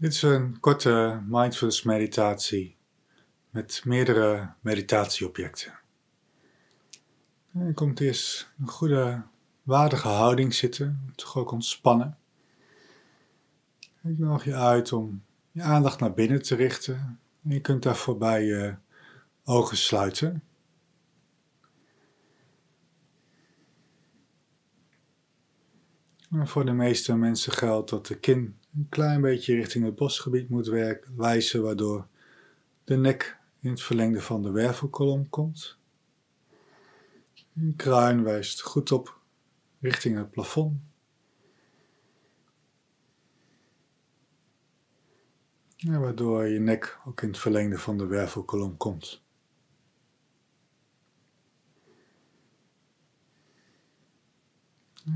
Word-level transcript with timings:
Dit 0.00 0.12
is 0.12 0.22
een 0.22 0.60
korte 0.60 1.22
mindfulness 1.26 1.82
meditatie 1.82 2.76
met 3.50 3.82
meerdere 3.84 4.52
meditatieobjecten. 4.60 5.78
je 7.52 7.74
komt 7.74 8.00
eerst 8.00 8.52
een 8.58 8.68
goede, 8.68 9.22
waardige 9.62 10.08
houding 10.08 10.54
zitten, 10.54 11.12
toch 11.14 11.36
ook 11.36 11.50
ontspannen. 11.50 12.18
Ik 14.02 14.18
nodig 14.18 14.44
je 14.44 14.54
uit 14.54 14.92
om 14.92 15.24
je 15.52 15.62
aandacht 15.62 16.00
naar 16.00 16.14
binnen 16.14 16.42
te 16.42 16.54
richten. 16.54 17.20
En 17.44 17.50
je 17.50 17.60
kunt 17.60 17.82
daarvoor 17.82 18.18
bij 18.18 18.44
je 18.44 18.74
ogen 19.44 19.76
sluiten. 19.76 20.42
voor 26.30 26.64
de 26.64 26.72
meeste 26.72 27.16
mensen 27.16 27.52
geldt 27.52 27.90
dat 27.90 28.06
de 28.06 28.18
kin 28.18 28.57
een 28.78 28.88
klein 28.88 29.20
beetje 29.20 29.54
richting 29.54 29.84
het 29.84 29.94
bosgebied 29.94 30.48
moet 30.48 30.66
werken, 30.66 31.16
wijzen, 31.16 31.62
waardoor 31.62 32.06
de 32.84 32.96
nek 32.96 33.38
in 33.60 33.70
het 33.70 33.82
verlengde 33.82 34.20
van 34.20 34.42
de 34.42 34.50
wervelkolom 34.50 35.28
komt. 35.28 35.78
Een 37.56 37.74
kruin 37.76 38.22
wijst 38.22 38.62
goed 38.62 38.92
op 38.92 39.20
richting 39.80 40.16
het 40.16 40.30
plafond. 40.30 40.80
waardoor 45.78 46.46
je 46.46 46.58
nek 46.58 46.98
ook 47.04 47.22
in 47.22 47.28
het 47.28 47.38
verlengde 47.38 47.78
van 47.78 47.98
de 47.98 48.06
wervelkolom 48.06 48.76
komt. 48.76 49.22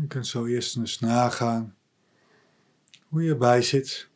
Je 0.00 0.06
kunt 0.08 0.26
zo 0.26 0.46
eerst 0.46 0.76
eens 0.76 1.00
nagaan 1.00 1.76
hoe 3.08 3.22
je 3.22 3.30
erbij 3.30 3.62
zit. 3.62 4.08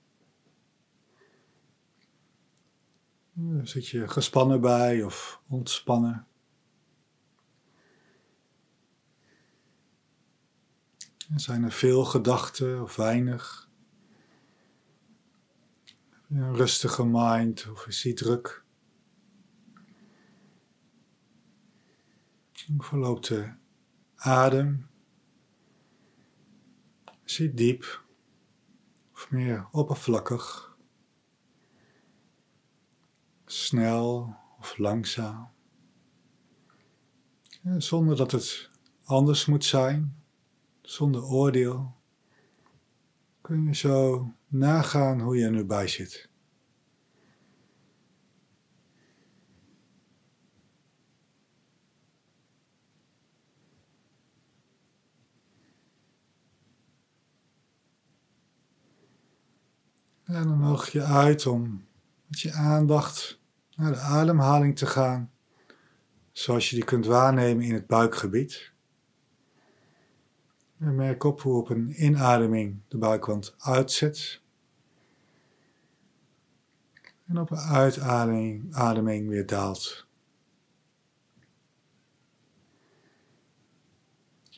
Zit 3.62 3.86
je 3.88 4.08
gespannen 4.08 4.60
bij 4.60 5.02
of 5.02 5.42
ontspannen? 5.48 6.26
Zijn 11.36 11.64
er 11.64 11.72
veel 11.72 12.04
gedachten 12.04 12.82
of 12.82 12.96
weinig? 12.96 13.68
Een 16.28 16.54
rustige 16.54 17.04
mind 17.04 17.68
of 17.70 17.86
is 17.86 18.02
die 18.02 18.14
druk? 18.14 18.64
Hoe 22.66 22.82
verloopt 22.82 23.28
de 23.28 23.52
adem? 24.14 24.88
Zit 27.24 27.56
diep 27.56 28.08
of 29.20 29.30
meer 29.30 29.68
oppervlakkig, 29.70 30.76
snel 33.44 34.36
of 34.58 34.78
langzaam, 34.78 35.48
zonder 37.78 38.16
dat 38.16 38.30
het 38.30 38.70
anders 39.04 39.46
moet 39.46 39.64
zijn, 39.64 40.22
zonder 40.82 41.22
oordeel, 41.22 41.94
kun 43.40 43.64
je 43.64 43.74
zo 43.74 44.28
nagaan 44.46 45.20
hoe 45.20 45.36
je 45.36 45.44
er 45.44 45.50
nu 45.50 45.64
bij 45.64 45.88
zit. 45.88 46.29
En 60.30 60.48
dan 60.48 60.58
nodig 60.58 60.92
je 60.92 61.02
uit 61.02 61.46
om 61.46 61.86
met 62.26 62.40
je 62.40 62.52
aandacht 62.52 63.40
naar 63.76 63.92
de 63.92 63.98
ademhaling 63.98 64.76
te 64.76 64.86
gaan, 64.86 65.30
zoals 66.32 66.70
je 66.70 66.76
die 66.76 66.84
kunt 66.84 67.06
waarnemen 67.06 67.64
in 67.64 67.74
het 67.74 67.86
buikgebied. 67.86 68.72
En 70.78 70.94
merk 70.94 71.24
op 71.24 71.40
hoe 71.40 71.60
op 71.60 71.68
een 71.68 72.04
inademing 72.04 72.80
de 72.88 72.98
buikwand 72.98 73.54
uitzet. 73.58 74.40
En 77.26 77.38
op 77.38 77.50
een 77.50 77.58
uitademing 77.58 78.74
ademing 78.74 79.28
weer 79.28 79.46
daalt. 79.46 80.06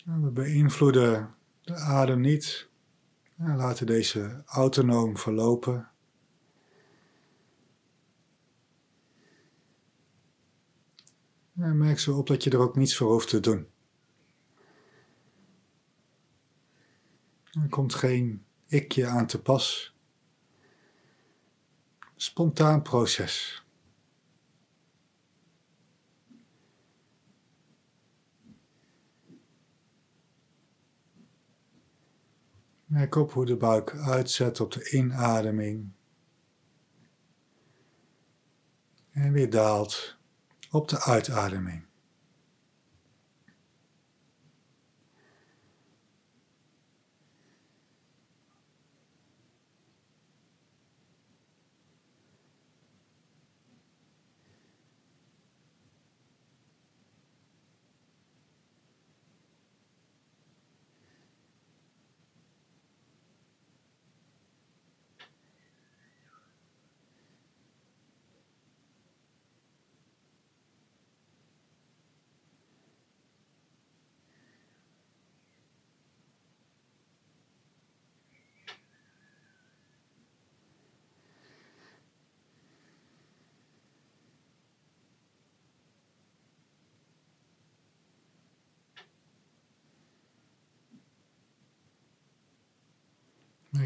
We 0.05 0.31
beïnvloeden 0.31 1.35
de 1.61 1.75
adem 1.75 2.21
niet 2.21 2.71
en 3.45 3.57
laten 3.57 3.87
deze 3.87 4.43
autonoom 4.47 5.17
verlopen. 5.17 5.91
En 11.57 11.79
merk 11.79 11.99
zo 11.99 12.19
op 12.19 12.27
dat 12.27 12.45
je 12.45 12.51
er 12.51 12.59
ook 12.59 12.77
niets 12.77 12.97
voor 12.97 13.13
hoeft 13.13 13.29
te 13.29 13.41
doen. 13.41 13.67
Er 17.45 17.69
komt 17.69 17.95
geen 17.95 18.45
ikje 18.67 19.07
aan 19.07 19.27
te 19.27 19.43
pas. 19.43 19.95
Spontaan 22.17 22.83
proces. 22.83 23.62
Merk 32.93 33.15
op 33.15 33.33
hoe 33.33 33.47
de 33.47 33.57
buik 33.57 33.97
uitzet 33.97 34.61
op 34.61 34.73
de 34.73 34.91
inademing. 34.91 35.93
En 39.11 39.33
weer 39.33 39.51
daalt 39.51 40.17
op 40.71 40.89
de 40.89 41.01
uitademing. 41.01 41.87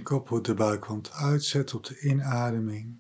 Hoe 0.09 0.41
de 0.41 0.55
buikwand 0.55 1.13
uitzet 1.13 1.75
op 1.75 1.85
de 1.85 2.01
inademing 2.01 2.99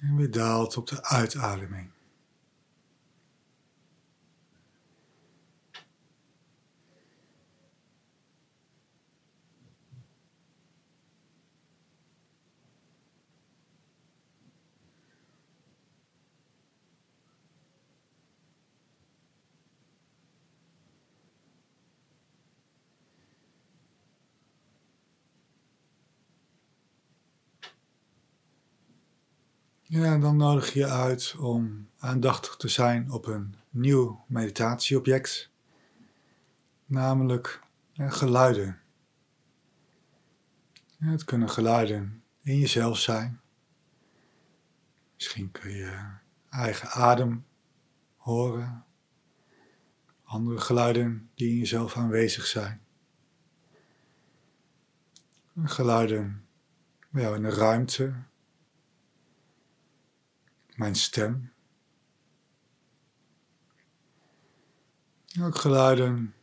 en 0.00 0.16
weer 0.16 0.30
daalt 0.30 0.76
op 0.76 0.88
de 0.88 1.04
uitademing. 1.04 1.90
Ja, 29.92 30.18
dan 30.18 30.36
nodig 30.36 30.72
je 30.72 30.86
uit 30.86 31.34
om 31.38 31.88
aandachtig 31.98 32.56
te 32.56 32.68
zijn 32.68 33.10
op 33.10 33.26
een 33.26 33.54
nieuw 33.70 34.24
meditatieobject, 34.26 35.50
namelijk 36.86 37.62
geluiden. 37.96 38.80
het 40.98 41.24
kunnen 41.24 41.50
geluiden 41.50 42.22
in 42.42 42.58
jezelf 42.58 42.98
zijn. 42.98 43.40
Misschien 45.14 45.50
kun 45.50 45.70
je 45.70 46.08
eigen 46.50 46.88
adem 46.88 47.44
horen, 48.16 48.84
andere 50.24 50.60
geluiden 50.60 51.30
die 51.34 51.50
in 51.50 51.58
jezelf 51.58 51.96
aanwezig 51.96 52.46
zijn. 52.46 52.80
Geluiden 55.64 56.46
bij 57.10 57.34
in 57.34 57.42
de 57.42 57.50
ruimte, 57.50 58.30
mijn 60.76 60.94
stem. 60.94 61.52
Ook 65.40 65.56
geluiden, 65.56 66.34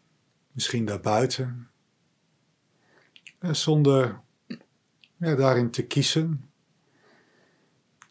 misschien 0.52 0.86
daarbuiten, 0.86 1.70
zonder 3.40 4.22
ja, 5.18 5.36
daarin 5.36 5.72
te 5.72 5.86
kiezen. 5.88 6.52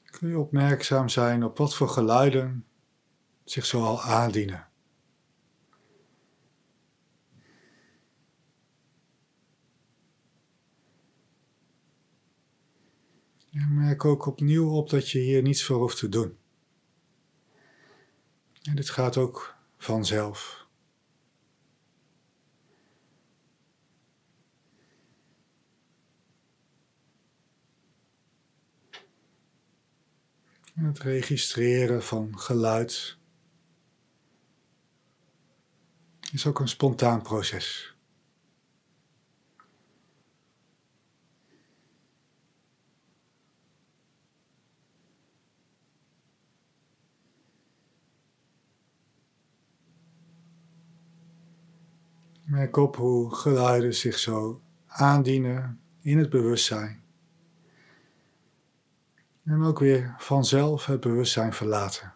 Kun 0.05 0.29
je 0.29 0.39
opmerkzaam 0.39 1.09
zijn 1.09 1.45
op 1.45 1.59
wat 1.59 1.75
voor 1.75 1.89
geluiden 1.89 2.67
zich 3.45 3.67
zoal 3.67 4.03
aandienen. 4.03 4.68
Merk 13.89 14.05
ook 14.05 14.27
opnieuw 14.27 14.71
op 14.71 14.91
dat 14.91 15.11
je 15.11 15.19
hier 15.19 15.43
niets 15.43 15.65
voor 15.65 15.77
hoeft 15.77 15.99
te 15.99 16.09
doen. 16.09 16.39
En 18.63 18.77
dit 18.77 18.91
gaat 18.91 19.17
ook 19.17 19.57
vanzelf. 19.77 20.67
Het 30.75 30.99
registreren 30.99 32.03
van 32.03 32.39
geluid 32.39 33.19
is 36.33 36.47
ook 36.47 36.61
een 36.61 36.69
spontaan 36.69 37.23
proces. 37.23 37.98
Merk 52.49 52.77
op 52.77 52.97
hoe 52.97 53.35
geluiden 53.35 53.95
zich 53.95 54.19
zo 54.19 54.63
aandienen 54.87 55.81
in 56.01 56.19
het 56.19 56.31
bewustzijn. 56.31 57.03
En 59.45 59.63
ook 59.63 59.79
weer 59.79 60.15
vanzelf 60.19 60.87
het 60.87 61.01
bewustzijn 61.01 61.53
verlaten. 61.53 62.15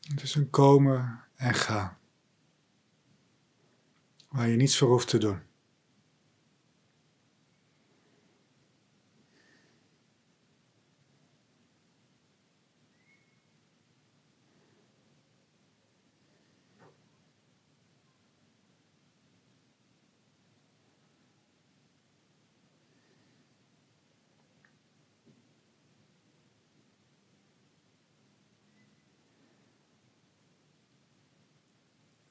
Het 0.00 0.22
is 0.22 0.34
een 0.34 0.50
komen 0.50 1.24
en 1.36 1.54
gaan 1.54 2.02
waar 4.34 4.48
je 4.48 4.56
niets 4.56 4.78
voor 4.78 4.88
hoeft 4.88 5.08
te 5.08 5.18
doen. 5.18 5.38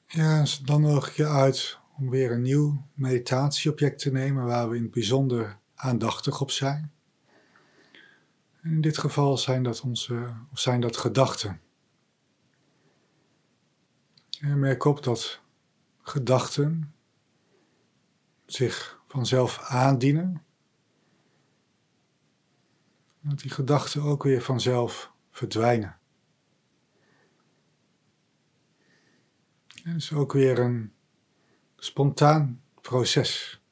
Ja, 0.06 0.44
dan 0.64 0.82
ik 1.06 1.12
je 1.12 1.26
uit 1.26 1.78
om 1.96 2.10
weer 2.10 2.32
een 2.32 2.42
nieuw 2.42 2.86
meditatieobject 2.94 3.98
te 3.98 4.12
nemen 4.12 4.44
waar 4.44 4.68
we 4.68 4.76
in 4.76 4.82
het 4.82 4.90
bijzonder 4.90 5.58
aandachtig 5.74 6.40
op 6.40 6.50
zijn. 6.50 6.92
In 8.62 8.80
dit 8.80 8.98
geval 8.98 9.38
zijn 9.38 9.62
dat, 9.62 9.80
onze, 9.80 10.34
of 10.52 10.58
zijn 10.58 10.80
dat 10.80 10.96
gedachten. 10.96 11.60
En 14.40 14.58
merk 14.58 14.84
op 14.84 15.02
dat 15.02 15.40
gedachten 16.02 16.94
zich 18.46 19.00
vanzelf 19.08 19.58
aandienen. 19.58 20.42
Dat 23.20 23.38
die 23.38 23.50
gedachten 23.50 24.02
ook 24.02 24.22
weer 24.22 24.42
vanzelf 24.42 25.12
verdwijnen. 25.30 25.98
En 29.84 29.96
is 29.96 30.12
ook 30.12 30.32
weer 30.32 30.58
een 30.58 30.92
spontaan 31.84 32.60
proces. 32.80 33.62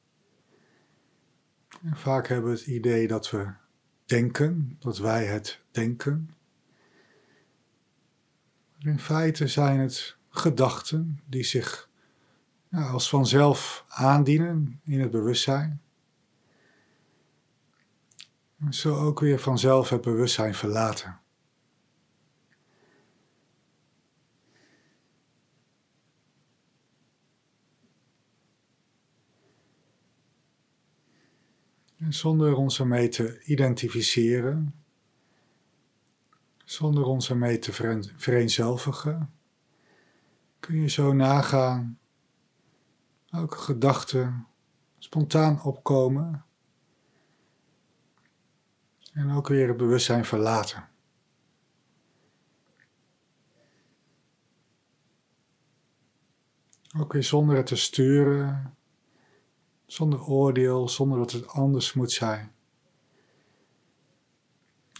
Vaak 1.92 2.28
hebben 2.28 2.52
we 2.52 2.58
het 2.58 2.66
idee 2.66 3.08
dat 3.08 3.30
we 3.30 3.52
denken, 4.04 4.76
dat 4.78 4.98
wij 4.98 5.24
het 5.24 5.60
denken. 5.70 6.34
Maar 8.76 8.92
in 8.92 8.98
feite 8.98 9.46
zijn 9.46 9.78
het 9.78 10.16
gedachten 10.28 11.20
die 11.26 11.44
zich 11.44 11.88
ja, 12.68 12.88
als 12.88 13.08
vanzelf 13.08 13.84
aandienen 13.88 14.80
in 14.84 15.00
het 15.00 15.10
bewustzijn. 15.10 15.82
En 18.58 18.74
zo 18.74 18.96
ook 18.96 19.20
weer 19.20 19.38
vanzelf 19.38 19.88
het 19.88 20.00
bewustzijn 20.00 20.54
verlaten. 20.54 21.21
Zonder 32.12 32.54
ons 32.56 32.80
ermee 32.80 33.08
te 33.08 33.42
identificeren, 33.44 34.74
zonder 36.64 37.04
ons 37.04 37.30
ermee 37.30 37.58
te 37.58 37.72
vereenzelvigen, 38.16 39.32
kun 40.60 40.80
je 40.80 40.88
zo 40.88 41.12
nagaan 41.12 41.98
welke 43.30 43.56
gedachten 43.56 44.46
spontaan 44.98 45.62
opkomen 45.62 46.44
en 49.12 49.30
ook 49.30 49.48
weer 49.48 49.68
het 49.68 49.76
bewustzijn 49.76 50.24
verlaten. 50.24 50.88
Ook 56.98 57.12
weer 57.12 57.24
zonder 57.24 57.56
het 57.56 57.66
te 57.66 57.76
sturen 57.76 58.76
zonder 59.92 60.22
oordeel, 60.22 60.88
zonder 60.88 61.18
dat 61.18 61.30
het 61.32 61.48
anders 61.48 61.92
moet 61.92 62.12
zijn. 62.12 62.54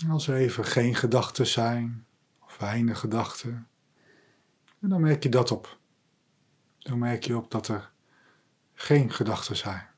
Als 0.08 0.28
er 0.28 0.34
even 0.34 0.64
geen 0.64 0.94
gedachten 0.94 1.46
zijn, 1.46 2.06
of 2.40 2.56
weinig 2.58 2.98
gedachten, 2.98 3.68
dan 4.78 5.00
merk 5.00 5.22
je 5.22 5.28
dat 5.28 5.50
op. 5.50 5.78
Dan 6.78 6.98
merk 6.98 7.24
je 7.24 7.36
op 7.36 7.50
dat 7.50 7.68
er 7.68 7.92
geen 8.74 9.12
gedachten 9.12 9.56
zijn. 9.56 9.88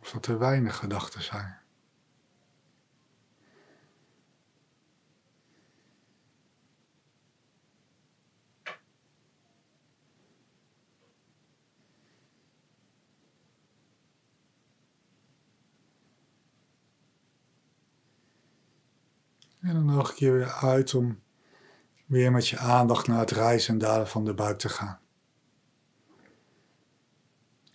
Of 0.00 0.10
dat 0.10 0.26
er 0.26 0.38
weinig 0.38 0.76
gedachten 0.76 1.22
zijn. 1.22 1.57
En 19.60 19.74
dan 19.74 19.84
nog 19.84 20.08
een 20.08 20.14
keer 20.14 20.32
weer 20.32 20.52
uit 20.52 20.94
om 20.94 21.20
weer 22.06 22.32
met 22.32 22.48
je 22.48 22.58
aandacht 22.58 23.06
naar 23.06 23.18
het 23.18 23.30
rijzen 23.30 23.72
en 23.72 23.78
dalen 23.78 24.08
van 24.08 24.24
de 24.24 24.34
buik 24.34 24.58
te 24.58 24.68
gaan. 24.68 25.00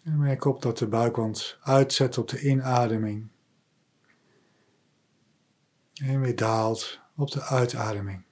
En 0.04 0.18
merk 0.18 0.46
op 0.46 0.62
dat 0.62 0.78
de 0.78 0.88
buikwand 0.88 1.58
uitzet 1.62 2.18
op 2.18 2.28
de 2.28 2.42
inademing. 2.42 3.28
En 5.94 6.22
weer 6.22 6.36
daalt 6.36 7.00
op 7.16 7.32
de 7.32 7.42
uitademing. 7.42 8.24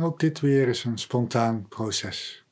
Ook 0.00 0.20
dit 0.20 0.40
weer 0.40 0.68
is 0.68 0.84
een 0.84 0.98
spontaan 0.98 1.68
proces. 1.68 2.43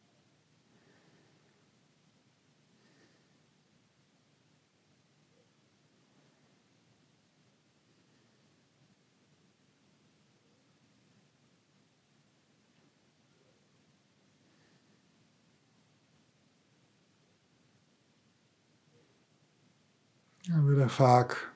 We 20.42 20.62
willen 20.62 20.90
vaak 20.90 21.54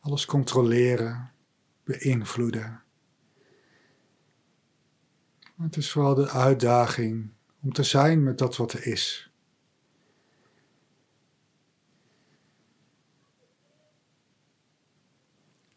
alles 0.00 0.24
controleren, 0.24 1.32
beïnvloeden. 1.84 2.82
Het 5.56 5.76
is 5.76 5.90
vooral 5.90 6.14
de 6.14 6.30
uitdaging 6.30 7.30
om 7.60 7.72
te 7.72 7.82
zijn 7.82 8.22
met 8.22 8.38
dat 8.38 8.56
wat 8.56 8.72
er 8.72 8.86
is. 8.86 9.30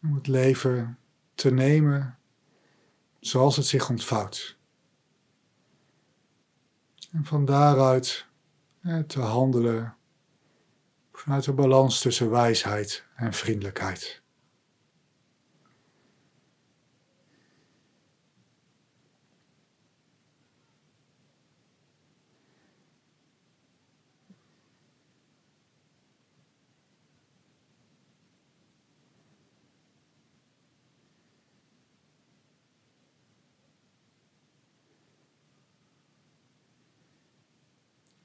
Om 0.02 0.14
het 0.14 0.26
leven 0.26 0.98
te 1.34 1.50
nemen 1.50 2.18
zoals 3.20 3.56
het 3.56 3.66
zich 3.66 3.90
ontvouwt. 3.90 4.56
En 7.12 7.24
van 7.24 7.44
daaruit 7.44 8.26
te 9.06 9.20
handelen 9.20 9.96
vanuit 11.22 11.44
de 11.44 11.52
balans 11.52 12.00
tussen 12.00 12.30
wijsheid 12.30 13.04
en 13.14 13.32
vriendelijkheid. 13.32 14.21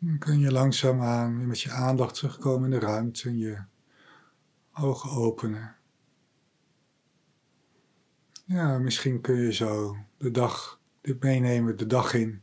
Dan 0.07 0.17
kun 0.17 0.39
je 0.39 0.51
langzaamaan 0.51 1.47
met 1.47 1.61
je 1.61 1.71
aandacht 1.71 2.15
terugkomen 2.15 2.73
in 2.73 2.79
de 2.79 2.85
ruimte 2.85 3.29
en 3.29 3.37
je 3.37 3.57
ogen 4.73 5.09
openen. 5.09 5.75
Ja, 8.45 8.77
misschien 8.79 9.21
kun 9.21 9.35
je 9.35 9.53
zo 9.53 9.97
de 10.17 10.31
dag, 10.31 10.79
dit 11.01 11.23
meenemen, 11.23 11.77
de 11.77 11.85
dag 11.87 12.13
in. 12.13 12.41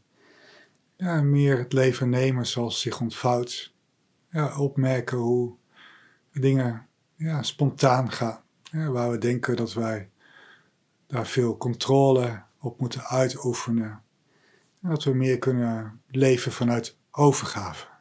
Ja, 0.96 1.22
meer 1.22 1.58
het 1.58 1.72
leven 1.72 2.10
nemen 2.10 2.46
zoals 2.46 2.80
zich 2.80 3.00
ontvouwt. 3.00 3.74
Ja, 4.30 4.58
opmerken 4.58 5.18
hoe 5.18 5.56
dingen 6.32 6.86
ja, 7.14 7.42
spontaan 7.42 8.12
gaan. 8.12 8.42
Waar 8.70 9.10
we 9.10 9.18
denken 9.18 9.56
dat 9.56 9.72
wij 9.72 10.10
daar 11.06 11.26
veel 11.26 11.56
controle 11.56 12.42
op 12.58 12.80
moeten 12.80 13.04
uitoefenen. 13.04 14.02
En 14.82 14.88
dat 14.88 15.04
we 15.04 15.14
meer 15.14 15.38
kunnen 15.38 16.02
leven 16.06 16.52
vanuit 16.52 17.02
overgave. 17.16 17.93